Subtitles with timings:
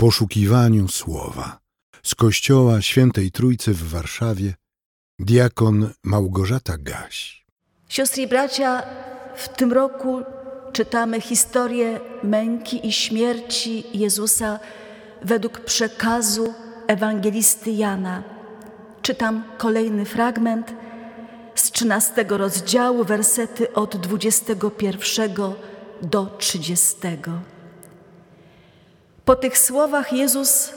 [0.00, 1.58] poszukiwaniu słowa.
[2.02, 4.54] Z kościoła Świętej Trójcy w Warszawie
[5.18, 7.44] diakon Małgorzata Gaś.
[7.88, 8.82] Siostry i bracia,
[9.36, 10.22] w tym roku
[10.72, 14.58] czytamy historię męki i śmierci Jezusa
[15.22, 16.54] według przekazu
[16.86, 18.22] ewangelisty Jana.
[19.02, 20.74] Czytam kolejny fragment
[21.54, 25.32] z 13 rozdziału, wersety od 21
[26.02, 26.96] do 30.
[29.30, 30.72] Po tych słowach Jezus,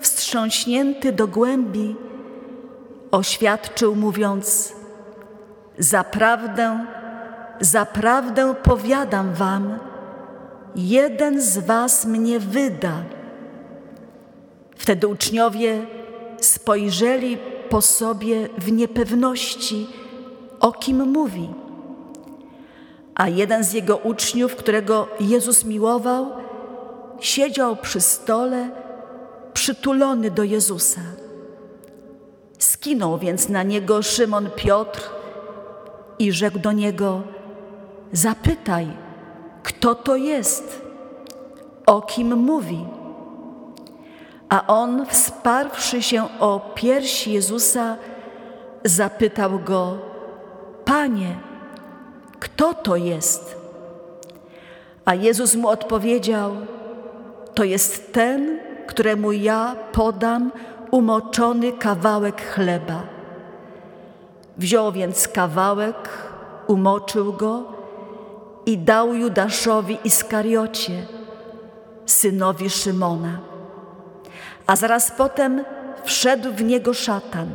[0.00, 1.96] wstrząśnięty do głębi,
[3.10, 4.72] oświadczył, mówiąc:
[5.78, 6.86] Zaprawdę,
[7.60, 9.78] zaprawdę powiadam wam,
[10.74, 13.02] jeden z was mnie wyda.
[14.76, 15.86] Wtedy uczniowie
[16.40, 19.86] spojrzeli po sobie w niepewności,
[20.60, 21.48] o kim mówi.
[23.14, 26.45] A jeden z jego uczniów, którego Jezus miłował,
[27.20, 28.70] siedział przy stole,
[29.52, 31.00] przytulony do Jezusa.
[32.58, 35.10] Skinął więc na niego Szymon Piotr
[36.18, 37.22] i rzekł do niego:
[38.12, 38.86] Zapytaj,
[39.62, 40.82] kto to jest,
[41.86, 42.86] o kim mówi.
[44.48, 47.96] A on, wsparwszy się o piersi Jezusa,
[48.84, 49.98] zapytał go:
[50.84, 51.36] Panie,
[52.38, 53.56] kto to jest?
[55.04, 56.56] A Jezus mu odpowiedział:
[57.56, 60.52] To jest ten, któremu ja podam
[60.90, 63.02] umoczony kawałek chleba.
[64.56, 66.08] Wziął więc kawałek,
[66.66, 67.72] umoczył go
[68.66, 71.06] i dał Judaszowi Iskariocie,
[72.06, 73.40] synowi Szymona.
[74.66, 75.64] A zaraz potem
[76.04, 77.48] wszedł w niego szatan.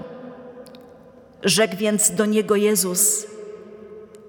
[1.44, 3.28] Rzekł więc do niego Jezus: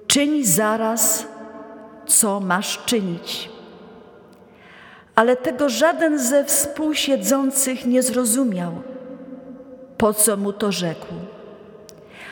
[0.06, 1.26] Czyń zaraz,
[2.06, 3.52] co masz czynić.
[5.14, 8.72] Ale tego żaden ze współsiedzących nie zrozumiał,
[9.98, 11.06] po co mu to rzekł.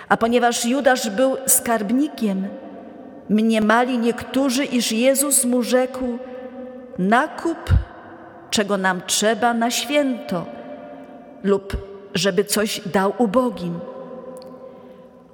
[0.08, 2.48] A ponieważ Judasz był skarbnikiem,
[3.28, 6.19] mniemali niektórzy, iż Jezus mu rzekł:
[6.98, 7.70] Nakup,
[8.50, 10.46] czego nam trzeba na święto,
[11.42, 11.76] lub
[12.14, 13.80] żeby coś dał ubogim.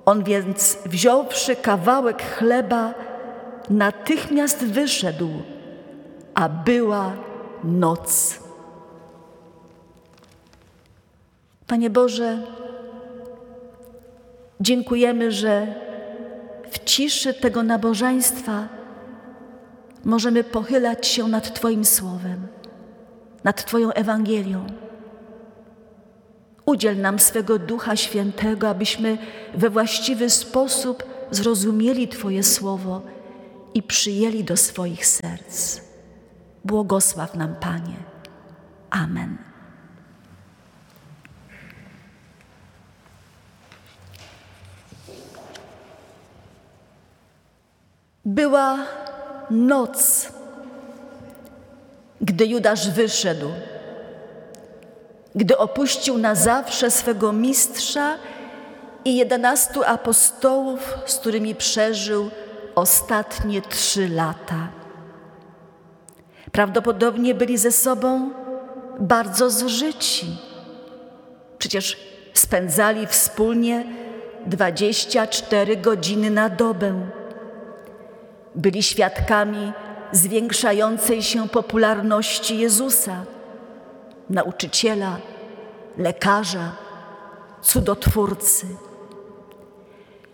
[0.05, 2.95] On więc, wziąwszy kawałek chleba,
[3.71, 5.29] natychmiast wyszedł,
[6.35, 7.13] a była
[7.65, 8.39] noc.
[11.67, 12.39] Panie Boże,
[14.61, 15.75] dziękujemy, że
[16.71, 18.69] w ciszy tego nabożeństwa
[20.05, 22.47] możemy pochylać się nad Twoim Słowem,
[23.45, 24.67] nad Twoją Ewangelią.
[26.67, 29.19] Udziel nam swego Ducha Świętego, abyśmy
[29.55, 33.03] we właściwy sposób zrozumieli Twoje Słowo
[33.75, 35.86] i przyjęli do swoich serc.
[36.67, 37.97] Błogosław nam, Panie.
[38.91, 39.39] Amen.
[48.25, 48.79] Była
[49.51, 50.29] noc,
[52.21, 53.51] gdy Judasz wyszedł,
[55.35, 58.19] gdy opuścił na zawsze swego mistrza
[59.05, 62.31] i jedenastu apostołów, z którymi przeżył
[62.75, 64.76] ostatnie trzy lata.
[66.57, 68.31] Prawdopodobnie byli ze sobą
[69.01, 70.27] bardzo zżyci.
[71.59, 71.97] Przecież
[72.35, 73.85] spędzali wspólnie
[74.47, 76.95] 24 godziny na dobę.
[78.55, 79.73] Byli świadkami
[80.13, 83.25] zwiększającej się popularności Jezusa,
[84.31, 85.17] nauczyciela,
[85.99, 86.73] lekarza,
[87.63, 88.67] cudotwórcy.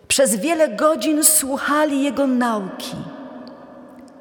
[0.09, 2.97] Przez wiele godzin słuchali Jego nauki.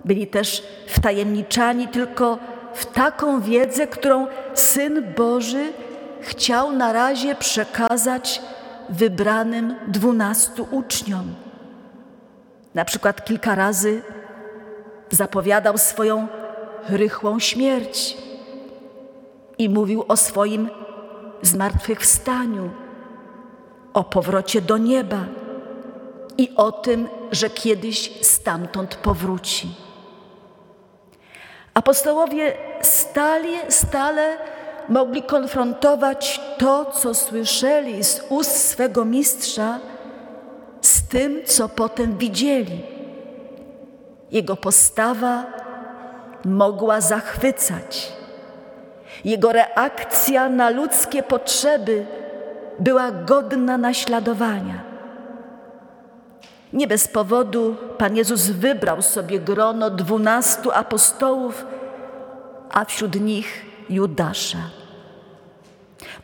[0.05, 2.37] Byli też wtajemniczani tylko
[2.73, 5.73] w taką wiedzę, którą Syn Boży
[6.21, 8.41] chciał na razie przekazać
[8.89, 11.35] wybranym dwunastu uczniom.
[12.75, 14.01] Na przykład kilka razy
[15.09, 16.27] zapowiadał swoją
[16.89, 18.17] rychłą śmierć
[19.57, 20.69] i mówił o swoim
[21.41, 22.69] zmartwychwstaniu,
[23.93, 25.25] o powrocie do nieba
[26.37, 29.75] i o tym, że kiedyś stamtąd powróci.
[31.73, 34.37] Apostołowie stale, stale
[34.89, 39.79] mogli konfrontować to, co słyszeli z ust swego mistrza,
[40.81, 42.83] z tym, co potem widzieli.
[44.31, 45.45] Jego postawa
[46.45, 48.11] mogła zachwycać.
[49.25, 52.05] Jego reakcja na ludzkie potrzeby
[52.79, 54.90] była godna naśladowania.
[56.73, 61.65] Nie bez powodu Pan Jezus wybrał sobie grono dwunastu apostołów,
[62.69, 64.57] a wśród nich Judasza.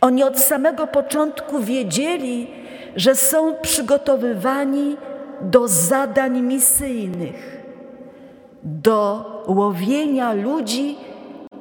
[0.01, 2.47] Oni od samego początku wiedzieli,
[2.95, 4.97] że są przygotowywani
[5.41, 7.63] do zadań misyjnych,
[8.63, 10.97] do łowienia ludzi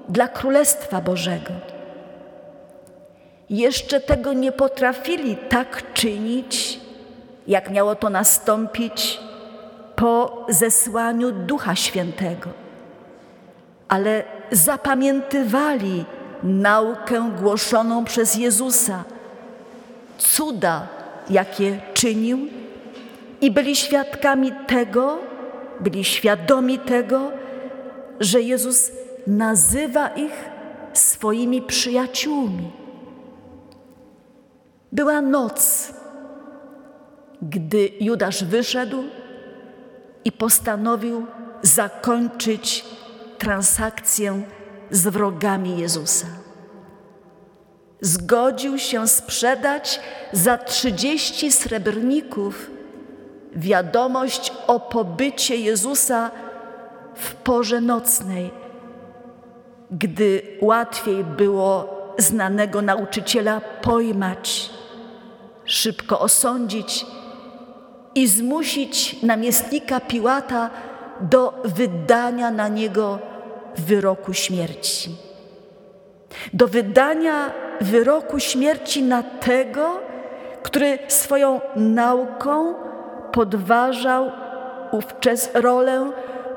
[0.09, 1.53] dla Królestwa Bożego.
[3.51, 6.81] Jeszcze tego nie potrafili tak czynić,
[7.49, 9.21] jak miało to nastąpić
[9.97, 12.51] po zesłaniu Ducha Świętego,
[13.89, 16.05] ale zapamiętywali
[16.43, 19.05] naukę głoszoną przez Jezusa,
[20.19, 20.89] cuda,
[21.31, 22.39] jakie czynił,
[23.41, 25.19] i byli świadkami tego,
[25.81, 27.31] byli świadomi tego,
[28.21, 28.93] że Jezus
[29.27, 30.33] nazywa ich
[30.93, 32.71] swoimi przyjaciółmi.
[34.93, 35.93] Była noc,
[37.43, 39.05] gdy Judasz wyszedł
[40.25, 41.27] i postanowił
[41.63, 42.85] zakończyć
[43.39, 44.43] transakcję
[44.91, 46.27] z wrogami Jezusa.
[48.01, 50.01] Zgodził się sprzedać
[50.33, 52.71] za trzydzieści srebrników
[53.53, 56.31] wiadomość o pobycie Jezusa
[57.15, 58.51] w porze nocnej,
[59.91, 64.71] gdy łatwiej było znanego nauczyciela pojmać,
[65.65, 67.07] szybko osądzić
[68.17, 70.71] i zmusić namiestnika Piłata
[71.21, 73.19] do wydania na niego
[73.77, 75.17] wyroku śmierci.
[76.53, 80.01] Do wydania wyroku śmierci na tego,
[80.63, 82.75] który swoją nauką
[83.33, 84.33] podważał
[84.93, 86.13] ówczes rolę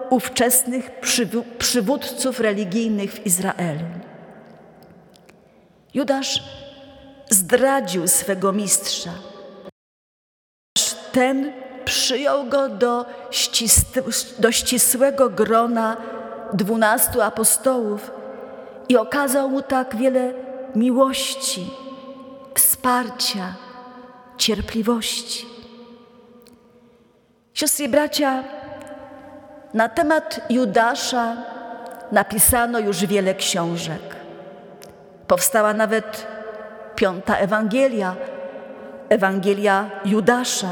[0.10, 0.92] ówczesnych
[1.58, 3.86] przywódców religijnych w Izraelu.
[5.94, 6.44] Judasz
[7.30, 9.29] zdradził swego mistrza.
[11.12, 11.52] Ten
[11.86, 13.06] przyjął go do,
[14.40, 15.98] do ścisłego grona
[16.54, 18.12] dwunastu apostołów
[18.90, 20.34] i okazał mu tak wiele
[20.76, 21.70] miłości,
[22.56, 23.54] wsparcia,
[24.38, 25.46] cierpliwości.
[27.54, 28.44] Siostry i bracia,
[29.74, 31.38] na temat Judasza
[32.12, 34.16] napisano już wiele książek.
[35.28, 36.28] Powstała nawet
[36.96, 38.16] piąta Ewangelia,
[39.10, 40.70] Ewangelia Judasza,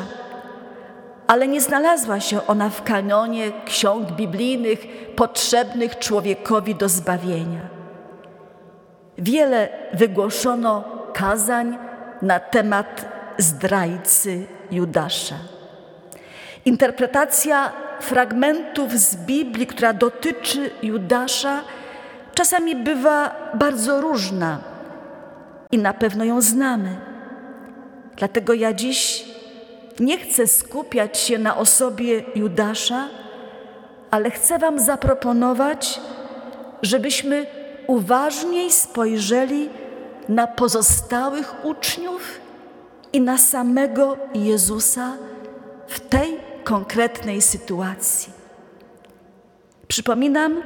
[1.28, 4.80] ale nie znalazła się ona w kanonie ksiąg biblijnych
[5.16, 7.62] potrzebnych człowiekowi do zbawienia.
[9.18, 10.84] Wiele wygłoszono
[11.14, 11.78] kazań
[12.22, 13.06] na temat
[13.38, 15.36] zdrajcy Judasza.
[16.66, 21.62] Interpretacja fragmentów z Biblii, która dotyczy Judasza,
[22.34, 24.60] czasami bywa bardzo różna
[25.72, 26.96] i na pewno ją znamy.
[28.18, 29.26] Dlatego ja dziś
[30.00, 33.08] nie chcę skupiać się na osobie Judasza,
[34.12, 36.02] ale chcę Wam zaproponować,
[36.82, 37.46] żebyśmy
[37.88, 39.70] uważniej spojrzeli
[40.30, 42.40] na pozostałych uczniów
[43.14, 45.14] i na samego Jezusa
[45.88, 48.34] w tej konkretnej sytuacji.
[49.88, 50.64] Przypominam,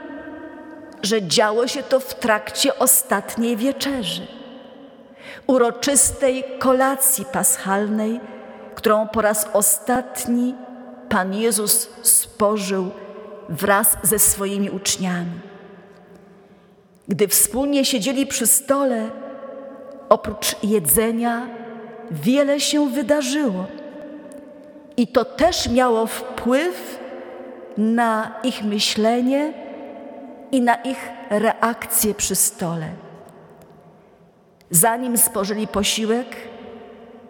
[1.01, 4.27] że działo się to w trakcie ostatniej wieczerzy,
[5.47, 8.19] uroczystej kolacji paschalnej,
[8.75, 10.55] którą po raz ostatni
[11.09, 12.91] Pan Jezus spożył
[13.49, 15.39] wraz ze swoimi uczniami.
[17.07, 19.09] Gdy wspólnie siedzieli przy stole,
[20.09, 21.47] oprócz jedzenia,
[22.11, 23.65] wiele się wydarzyło.
[24.97, 26.99] I to też miało wpływ
[27.77, 29.53] na ich myślenie
[30.51, 32.89] i na ich reakcję przy stole.
[34.69, 36.27] Zanim spożyli posiłek,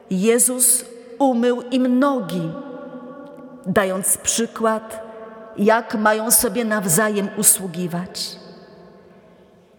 [0.09, 0.85] Jezus
[1.21, 2.49] umył im nogi,
[3.65, 5.03] dając przykład,
[5.57, 8.35] jak mają sobie nawzajem usługiwać.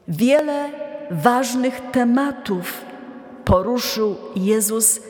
[0.08, 0.70] Wiele
[1.11, 2.84] ważnych tematów
[3.44, 5.00] poruszył Jezus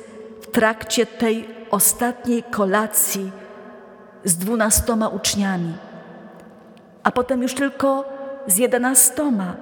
[0.41, 3.31] w trakcie tej ostatniej kolacji
[4.25, 5.75] z dwunastoma uczniami,
[7.03, 8.05] a potem już tylko
[8.47, 9.57] z jedenastoma,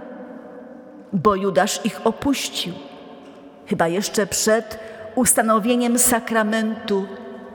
[1.12, 2.74] bo Judasz ich opuścił,
[3.66, 7.06] chyba jeszcze przed ustanowieniem sakramentu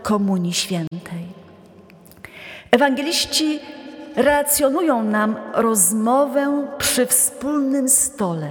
[0.03, 1.25] Komunii Świętej.
[2.71, 3.59] Ewangeliści
[4.15, 8.47] relacjonują nam rozmowę przy wspólnym stole,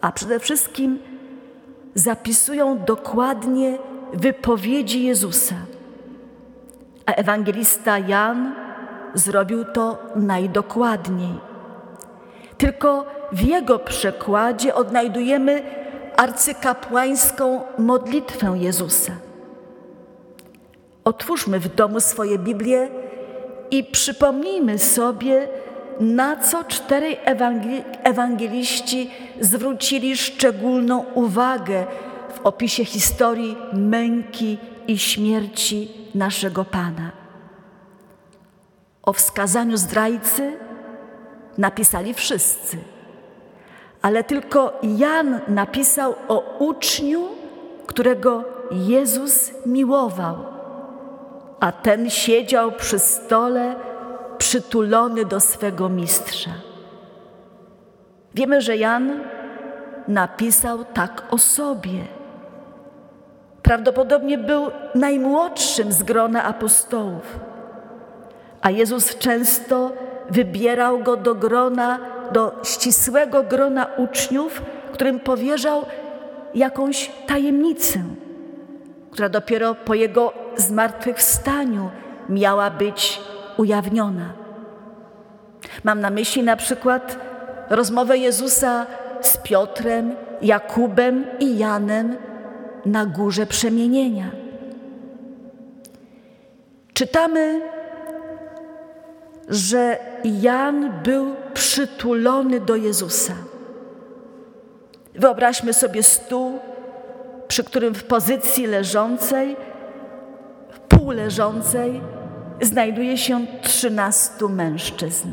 [0.00, 0.98] a przede wszystkim
[1.94, 3.78] zapisują dokładnie
[4.12, 5.54] wypowiedzi Jezusa.
[7.06, 8.54] A ewangelista Jan
[9.14, 11.34] zrobił to najdokładniej.
[12.58, 15.62] Tylko w jego przekładzie odnajdujemy
[16.18, 19.12] arcykapłańską modlitwę Jezusa.
[21.04, 22.88] Otwórzmy w domu swoje Biblię
[23.70, 25.48] i przypomnijmy sobie
[26.00, 27.18] na co czterej
[28.04, 29.10] ewangeliści
[29.40, 31.86] zwrócili szczególną uwagę
[32.34, 34.58] w opisie historii męki
[34.88, 37.12] i śmierci naszego Pana.
[39.02, 40.56] O wskazaniu zdrajcy
[41.58, 42.76] napisali wszyscy,
[44.02, 47.28] ale tylko Jan napisał o uczniu,
[47.86, 50.36] którego Jezus miłował,
[51.60, 53.74] a ten siedział przy stole
[54.38, 56.50] przytulony do swego mistrza.
[58.34, 59.20] Wiemy, że Jan
[60.08, 62.04] napisał tak o sobie.
[63.62, 67.40] Prawdopodobnie był najmłodszym z grona apostołów,
[68.60, 69.92] a Jezus często
[70.30, 71.98] wybierał go do grona,
[72.32, 75.84] do ścisłego grona uczniów, którym powierzał
[76.54, 77.98] jakąś tajemnicę,
[79.10, 81.90] która dopiero po jego zmartwychwstaniu
[82.28, 83.20] miała być
[83.56, 84.32] ujawniona.
[85.84, 87.18] Mam na myśli na przykład
[87.70, 88.86] rozmowę Jezusa
[89.20, 92.16] z Piotrem, Jakubem i Janem
[92.86, 94.30] na górze przemienienia.
[96.94, 97.60] Czytamy,
[99.48, 103.34] że Jan był przytulony do Jezusa.
[105.14, 106.58] Wyobraźmy sobie stół,
[107.48, 109.56] przy którym w pozycji leżącej,
[110.88, 112.00] półleżącej,
[112.60, 115.28] znajduje się trzynastu mężczyzn.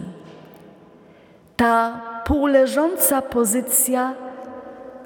[1.56, 4.14] Ta półleżąca pozycja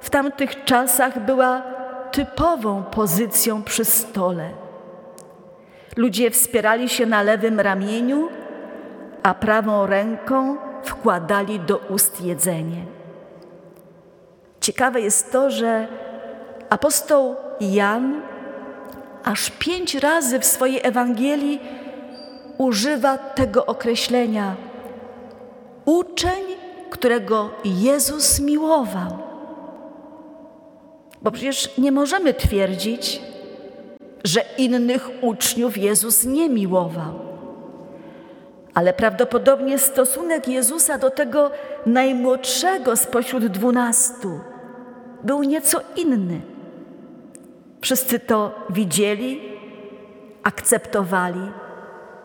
[0.01, 1.61] w tamtych czasach była
[2.11, 4.49] typową pozycją przy stole.
[5.97, 8.29] Ludzie wspierali się na lewym ramieniu,
[9.23, 12.85] a prawą ręką wkładali do ust jedzenie.
[14.61, 15.87] Ciekawe jest to, że
[16.69, 18.21] apostoł Jan
[19.23, 21.59] aż pięć razy w swojej Ewangelii
[22.57, 24.55] używa tego określenia
[25.85, 26.43] uczeń,
[26.89, 29.17] którego Jezus miłował.
[31.21, 33.21] Bo przecież nie możemy twierdzić,
[34.23, 37.28] że innych uczniów Jezus nie miłował.
[38.79, 41.51] Ale prawdopodobnie stosunek Jezusa do tego
[41.85, 44.39] najmłodszego spośród dwunastu
[45.23, 46.41] był nieco inny.
[47.81, 49.41] Wszyscy to widzieli,
[50.43, 51.51] akceptowali,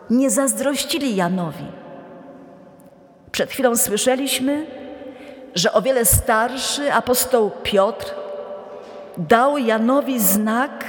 [0.09, 1.65] nie zazdrościli Janowi.
[3.31, 4.65] Przed chwilą słyszeliśmy,
[5.55, 8.13] że o wiele starszy apostoł Piotr
[9.17, 10.85] dał Janowi znak,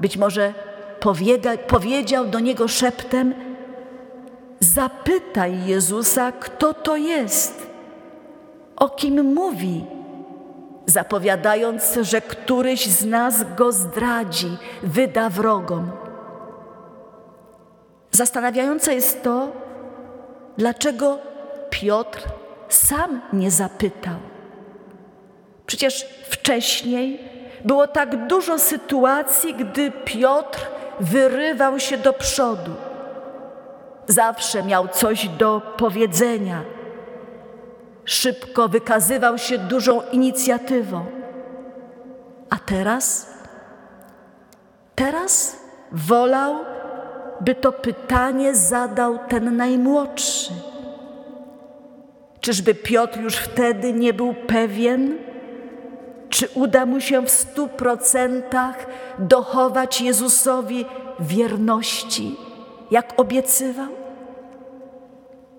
[0.00, 0.52] być może
[1.68, 3.46] powiedział do niego szeptem:
[4.60, 7.66] Zapytaj Jezusa, kto to jest,
[8.76, 9.84] o kim mówi,
[10.86, 15.90] zapowiadając, że któryś z nas go zdradzi, wyda wrogom.
[18.10, 19.48] Zastanawiające jest to,
[20.56, 21.18] dlaczego
[21.70, 22.22] Piotr
[22.68, 24.16] sam nie zapytał.
[25.66, 27.20] Przecież wcześniej
[27.64, 30.66] było tak dużo sytuacji, gdy Piotr
[31.00, 32.72] wyrywał się do przodu.
[34.06, 36.62] Zawsze miał coś do powiedzenia.
[38.04, 41.04] Szybko wykazywał się dużą inicjatywą.
[42.50, 43.30] A teraz?
[44.94, 45.56] Teraz
[45.92, 46.54] wolał
[47.40, 50.52] by to pytanie zadał ten najmłodszy.
[52.40, 55.18] Czyżby Piotr już wtedy nie był pewien,
[56.28, 58.86] czy uda mu się w stu procentach
[59.18, 60.86] dochować Jezusowi
[61.20, 62.36] wierności,
[62.90, 63.88] jak obiecywał?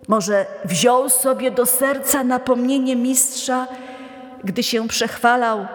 [0.07, 3.67] Może wziął sobie do serca napomnienie mistrza,
[4.43, 5.67] gdy się przechwalał: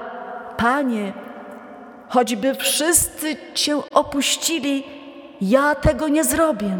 [0.56, 1.12] Panie,
[2.08, 4.84] choćby wszyscy Cię opuścili,
[5.40, 6.78] ja tego nie zrobię.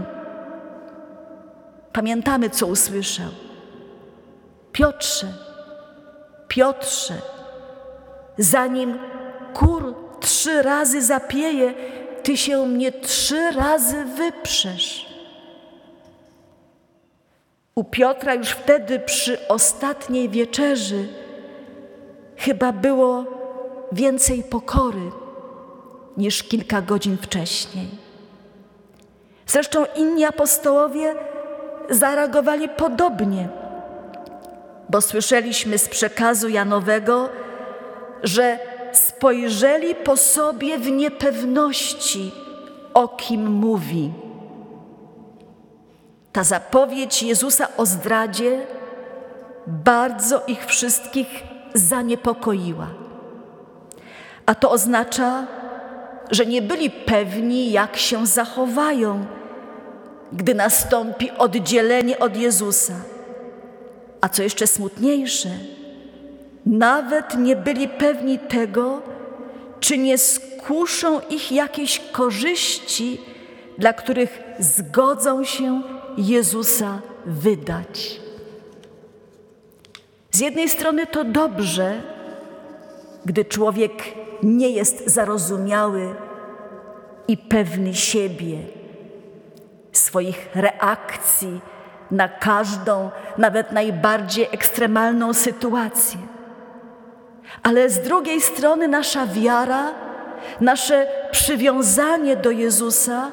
[1.92, 3.28] Pamiętamy, co usłyszał.
[4.72, 5.26] Piotrze,
[6.48, 7.14] Piotrze,
[8.38, 8.98] zanim
[9.54, 11.74] kur trzy razy zapieje,
[12.22, 15.12] ty się mnie trzy razy wyprzesz.
[17.74, 21.08] U Piotra już wtedy przy ostatniej wieczerzy
[22.36, 23.24] chyba było
[23.92, 25.10] więcej pokory
[26.16, 27.86] niż kilka godzin wcześniej.
[29.46, 31.14] Zresztą inni apostołowie
[31.90, 33.48] zareagowali podobnie,
[34.88, 37.28] bo słyszeliśmy z przekazu Janowego,
[38.22, 38.58] że
[38.92, 42.32] spojrzeli po sobie w niepewności,
[42.94, 44.12] o kim mówi.
[46.32, 48.66] Ta zapowiedź Jezusa o zdradzie
[49.66, 51.28] bardzo ich wszystkich
[51.74, 52.86] zaniepokoiła.
[54.46, 55.46] A to oznacza,
[56.30, 59.26] że nie byli pewni, jak się zachowają,
[60.32, 62.94] gdy nastąpi oddzielenie od Jezusa.
[64.20, 65.48] a co jeszcze smutniejsze,
[66.66, 69.02] nawet nie byli pewni tego,
[69.80, 73.20] czy nie skuszą ich jakieś korzyści,
[73.78, 75.82] dla których zgodzą się
[76.16, 78.20] Jezusa wydać.
[80.30, 82.02] Z jednej strony to dobrze,
[83.24, 83.92] gdy człowiek
[84.42, 86.14] nie jest zarozumiały
[87.28, 88.58] i pewny siebie,
[89.92, 91.60] swoich reakcji
[92.10, 96.31] na każdą, nawet najbardziej ekstremalną sytuację.
[97.62, 99.94] Ale z drugiej strony nasza wiara,
[100.60, 103.32] nasze przywiązanie do Jezusa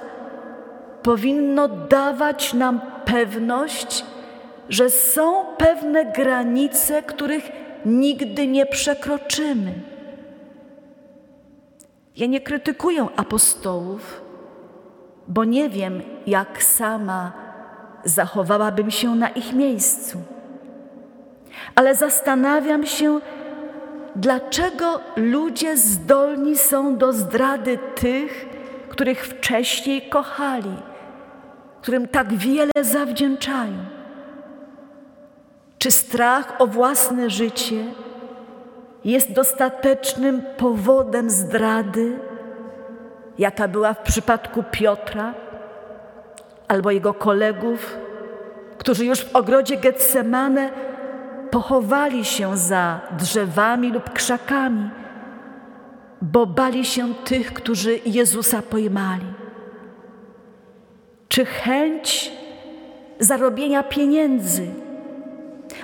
[1.04, 4.06] powinno dawać nam pewność,
[4.70, 7.52] że są pewne granice, których
[7.86, 9.74] nigdy nie przekroczymy.
[12.16, 14.22] Ja nie krytykuję apostołów,
[15.28, 17.32] bo nie wiem, jak sama
[18.04, 20.18] zachowałabym się na ich miejscu.
[21.76, 23.20] Ale zastanawiam się,
[24.16, 28.50] dlaczego ludzie zdolni są do zdrady tych,
[28.90, 30.76] których wcześniej kochali,
[31.82, 33.78] którym tak wiele zawdzięczają.
[35.78, 37.86] Czy strach o własne życie
[39.06, 42.20] jest dostatecznym powodem zdrady,
[43.38, 45.34] jaka była w przypadku Piotra
[46.68, 47.98] albo jego kolegów,
[48.78, 50.70] którzy już w ogrodzie Getsemane
[51.52, 54.90] pochowali się za drzewami lub krzakami,
[56.22, 59.34] bo bali się tych, którzy Jezusa pojmali.
[61.28, 62.32] Czy chęć
[63.20, 64.68] zarobienia pieniędzy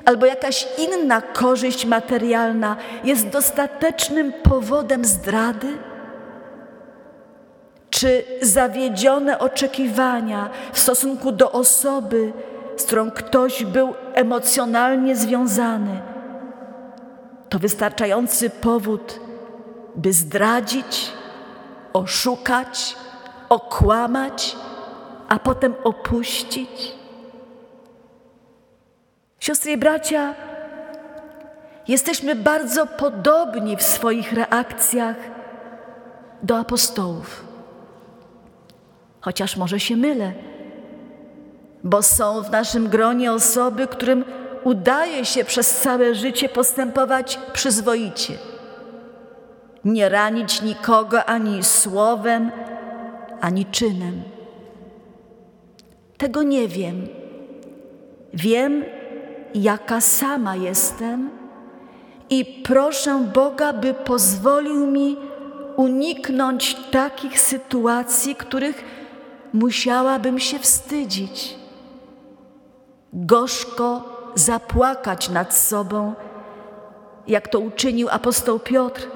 [0.06, 5.68] albo jakaś inna korzyść materialna jest dostatecznym powodem zdrady?
[7.90, 12.34] Czy zawiedzione oczekiwania w stosunku do osoby,
[12.78, 16.02] z którą ktoś był emocjonalnie związany,
[17.50, 19.20] to wystarczający powód,
[19.96, 21.12] by zdradzić,
[21.94, 22.96] oszukać,
[23.50, 24.56] okłamać,
[25.30, 26.96] a potem opuścić?
[29.40, 30.36] Siostry i bracia,
[31.88, 35.16] jesteśmy bardzo podobni w swoich reakcjach
[36.44, 37.46] do apostołów.
[39.22, 40.34] Chociaż może się mylę,
[41.86, 44.26] bo są w naszym gronie osoby, którym
[44.64, 48.34] udaje się przez całe życie postępować przyzwoicie.
[49.86, 52.52] Nie ranić nikogo ani słowem,
[53.42, 54.24] ani czynem.
[56.18, 57.08] Tego nie wiem.
[58.34, 58.84] Wiem,
[59.54, 61.30] jaka sama jestem
[62.30, 65.18] i proszę Boga, by pozwolił mi
[65.76, 68.84] uniknąć takich sytuacji, których
[69.54, 71.56] musiałabym się wstydzić,
[73.16, 74.04] gorzko
[74.36, 76.14] zapłakać nad sobą,
[77.28, 79.08] jak to uczynił apostoł Piotr,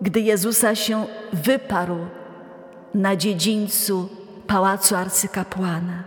[0.00, 1.96] gdy Jezusa się wyparł
[2.94, 4.08] na dziedzińcu
[4.46, 6.02] pałacu arcykapłana.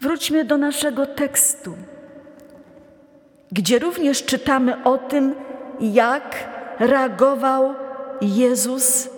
[0.00, 1.74] Wróćmy do naszego tekstu,
[3.52, 5.34] gdzie również czytamy o tym,
[5.80, 7.74] jak reagował
[8.20, 9.08] Jezus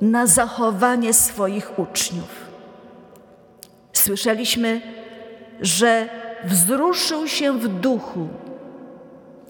[0.00, 2.45] na zachowanie swoich uczniów.
[4.06, 4.80] Słyszeliśmy,
[5.60, 6.08] że
[6.44, 8.28] wzruszył się w duchu.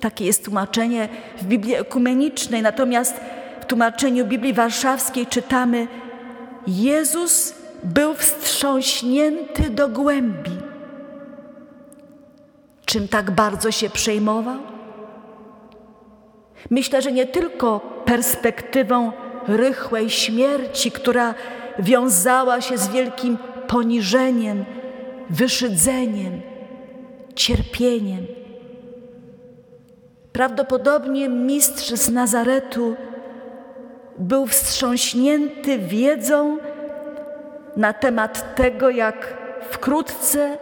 [0.00, 3.20] Takie jest tłumaczenie w Biblii ekumenicznej, natomiast
[3.60, 5.86] w tłumaczeniu Biblii Warszawskiej czytamy:
[6.66, 10.50] Jezus był wstrząśnięty do głębi.
[12.84, 14.58] Czym tak bardzo się przejmował?
[16.70, 19.12] Myślę, że nie tylko perspektywą
[19.48, 21.34] rychłej śmierci, która
[21.78, 24.64] wiązała się z wielkim poniżeniem,
[25.30, 26.40] wyszydzeniem,
[27.34, 28.26] cierpieniem.
[30.32, 32.96] Prawdopodobnie mistrz z Nazaretu
[34.18, 36.58] był wstrząśnięty wiedzą
[37.76, 39.36] na temat tego, jak
[39.70, 40.58] wkrótce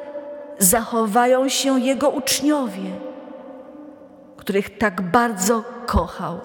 [0.59, 2.91] zachowają się jego uczniowie,
[4.37, 6.41] których tak bardzo kochał.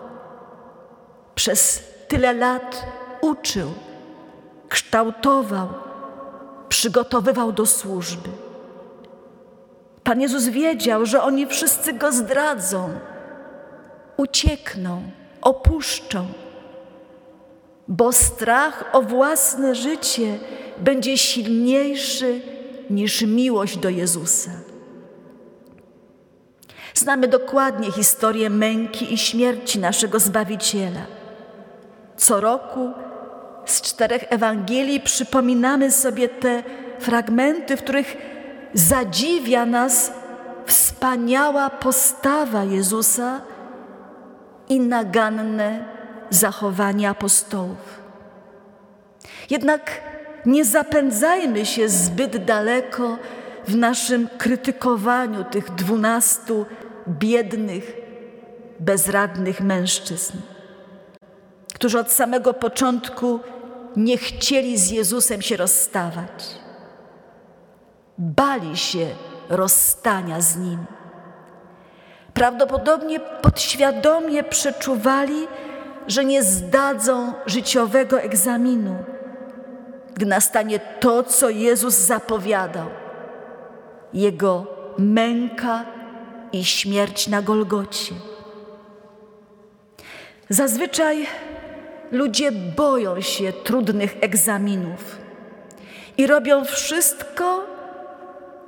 [1.35, 2.85] Przez tyle lat
[3.21, 3.69] uczył,
[4.69, 5.67] kształtował,
[6.79, 8.29] przygotowywał do służby.
[10.03, 12.89] Pan Jezus wiedział, że oni wszyscy go zdradzą,
[14.17, 15.03] uciekną,
[15.41, 16.25] opuszczą,
[17.87, 20.39] bo strach o własne życie
[20.77, 22.41] będzie silniejszy
[22.89, 24.51] niż miłość do Jezusa.
[26.93, 31.05] Znamy dokładnie historię męki i śmierci naszego Zbawiciela.
[32.17, 32.91] Co roku
[33.71, 36.63] z czterech Ewangelii przypominamy sobie te
[36.99, 38.17] fragmenty, w których
[38.73, 40.11] zadziwia nas
[40.65, 43.41] wspaniała postawa Jezusa
[44.69, 45.85] i naganne
[46.29, 47.99] zachowanie apostołów.
[49.49, 50.01] Jednak
[50.45, 53.17] nie zapędzajmy się zbyt daleko
[53.67, 56.65] w naszym krytykowaniu tych dwunastu
[57.07, 57.97] biednych,
[58.79, 60.37] bezradnych mężczyzn,
[61.73, 63.39] którzy od samego początku
[63.95, 66.45] nie chcieli z Jezusem się rozstawać.
[68.17, 69.07] Bali się
[69.49, 70.85] rozstania z Nim.
[72.33, 75.47] Prawdopodobnie podświadomie przeczuwali,
[76.07, 78.95] że nie zdadzą życiowego egzaminu,
[80.15, 82.87] gdy nastanie to, co Jezus zapowiadał
[84.13, 85.85] Jego męka
[86.51, 88.15] i śmierć na Golgocie.
[90.49, 91.27] Zazwyczaj
[92.11, 95.17] ludzie boją się trudnych egzaminów
[96.17, 97.63] i robią wszystko,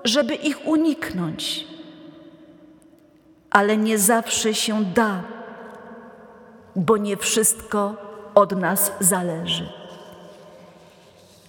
[0.03, 1.67] żeby ich uniknąć,
[3.49, 5.21] ale nie zawsze się da,
[6.75, 7.95] bo nie wszystko
[8.35, 9.69] od nas zależy.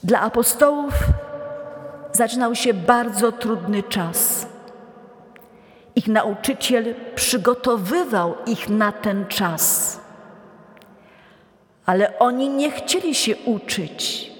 [0.04, 0.94] Dla apostołów
[2.12, 4.46] zaczynał się bardzo trudny czas.
[5.94, 10.00] Ich nauczyciel przygotowywał ich na ten czas,
[11.86, 14.32] ale oni nie chcieli się uczyć,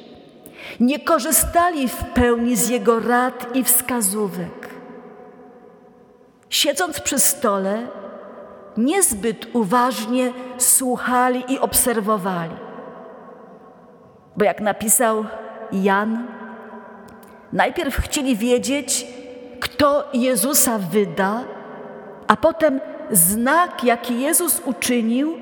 [0.81, 4.68] nie korzystali w pełni z jego rad i wskazówek.
[6.50, 7.87] Siedząc przy stole,
[8.76, 12.57] niezbyt uważnie słuchali i obserwowali.
[14.37, 15.24] Bo jak napisał
[15.72, 16.26] Jan,
[17.52, 19.07] najpierw chcieli wiedzieć,
[19.61, 21.40] kto Jezusa wyda,
[22.28, 25.41] a potem znak, jaki Jezus uczynił,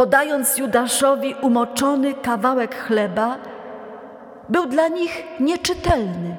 [0.00, 3.38] podając Judaszowi umoczony kawałek chleba,
[4.48, 6.36] był dla nich nieczytelny.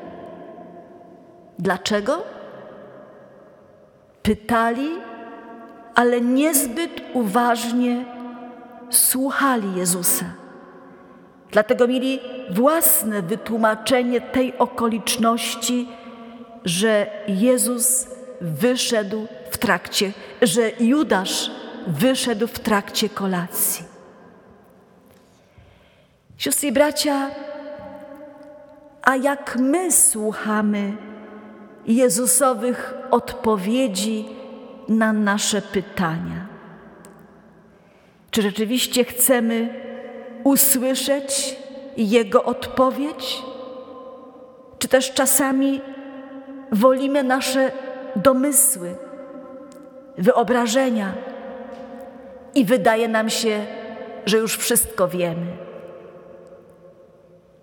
[1.60, 2.24] Dlaczego?
[4.24, 4.89] Pytali,
[5.95, 8.06] ale niezbyt uważnie
[8.89, 10.26] słuchali Jezusa.
[11.52, 12.19] Dlatego mieli
[12.50, 15.89] własne wytłumaczenie tej okoliczności,
[16.65, 18.08] że Jezus
[18.41, 21.52] wyszedł w trakcie, że Judasz
[21.87, 23.85] wyszedł w trakcie kolacji.
[26.37, 27.29] Siostry i bracia,
[29.01, 30.93] a jak my słuchamy
[31.85, 34.25] Jezusowych odpowiedzi
[34.87, 36.47] na nasze pytania?
[38.31, 39.69] Czy rzeczywiście chcemy
[40.43, 41.55] usłyszeć
[41.97, 43.43] Jego odpowiedź?
[44.79, 45.81] Czy też czasami
[46.71, 47.71] wolimy nasze
[48.15, 48.95] domysły,
[50.17, 51.13] wyobrażenia
[52.55, 53.65] i wydaje nam się,
[54.25, 55.57] że już wszystko wiemy?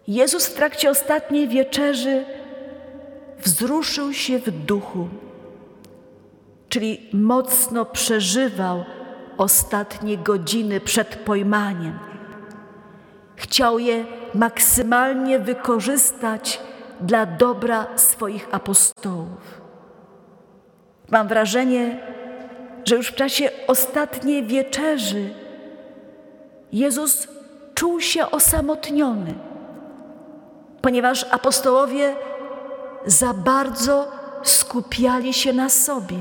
[0.08, 2.24] Jezus w trakcie ostatniej wieczerzy
[3.38, 5.08] wzruszył się w duchu,
[6.68, 8.84] czyli mocno przeżywał
[9.36, 11.98] ostatnie godziny przed pojmaniem.
[13.36, 16.60] Chciał je maksymalnie wykorzystać
[17.00, 19.60] dla dobra swoich apostołów.
[21.10, 22.00] Mam wrażenie,
[22.88, 25.34] że już w czasie ostatniej wieczerzy
[26.72, 27.28] Jezus
[27.74, 29.34] czuł się osamotniony,
[30.82, 32.14] ponieważ apostołowie
[33.06, 34.08] za bardzo
[34.42, 36.16] skupiali się na sobie.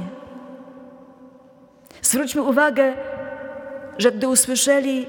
[2.01, 2.93] Zwróćmy uwagę,
[3.97, 5.07] że gdy usłyszeli,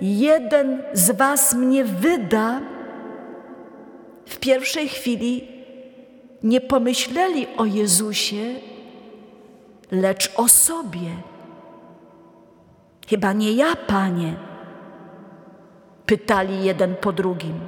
[0.00, 2.60] jeden z Was mnie wyda,
[4.26, 5.48] w pierwszej chwili
[6.42, 8.69] nie pomyśleli o Jezusie,
[9.90, 11.10] lecz o sobie.
[13.08, 14.36] Chyba nie ja, Panie,
[16.06, 17.60] pytali jeden po drugim.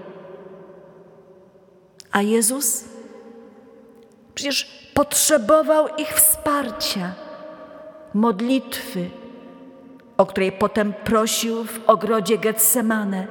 [2.13, 2.85] A Jezus
[4.35, 7.13] przecież potrzebował ich wsparcia,
[8.15, 9.11] modlitwy,
[10.17, 13.27] o której potem prosił w ogrodzie Getsemane,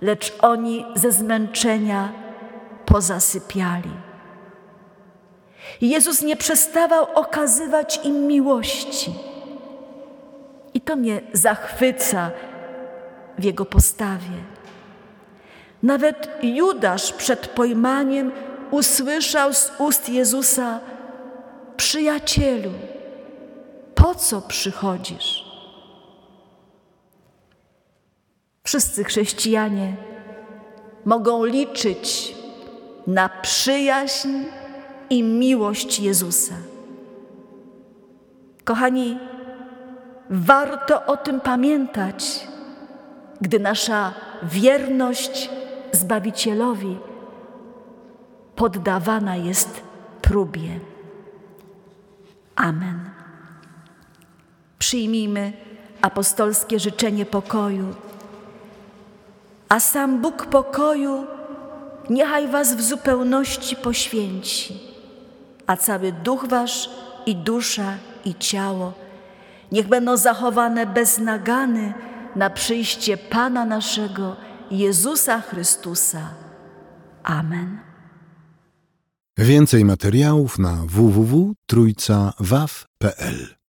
[0.00, 2.12] lecz oni ze zmęczenia
[2.86, 4.03] pozasypiali.
[5.80, 9.12] Jezus nie przestawał okazywać im miłości.
[10.74, 12.30] I to mnie zachwyca
[13.38, 14.36] w jego postawie.
[15.82, 18.32] Nawet Judasz przed pojmaniem
[18.70, 20.80] usłyszał z ust Jezusa:
[21.76, 22.70] Przyjacielu,
[23.94, 25.44] po co przychodzisz?
[28.64, 29.96] Wszyscy chrześcijanie
[31.04, 32.34] mogą liczyć
[33.06, 34.28] na przyjaźń
[35.10, 36.54] i miłość Jezusa.
[38.64, 39.18] Kochani,
[40.30, 42.48] warto o tym pamiętać,
[43.40, 45.50] gdy nasza wierność
[45.92, 46.98] Zbawicielowi
[48.56, 49.82] poddawana jest
[50.22, 50.80] próbie.
[52.56, 53.10] Amen.
[54.78, 55.52] Przyjmijmy
[56.02, 57.94] apostolskie życzenie pokoju,
[59.68, 61.26] a sam Bóg pokoju
[62.10, 64.93] niechaj Was w zupełności poświęci,
[65.66, 66.90] a cały duch Wasz
[67.26, 68.92] i dusza i ciało
[69.72, 71.94] niech będą zachowane bez nagany
[72.36, 74.36] na przyjście Pana naszego
[74.70, 76.30] Jezusa Chrystusa.
[77.22, 77.78] Amen.
[79.38, 83.54] Więcej materiałów na www.trójcawaw.pl